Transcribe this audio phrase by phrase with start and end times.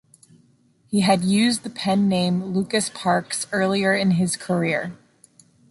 [0.87, 4.97] He had used the pen-name Lucas Parkes earlier in his career.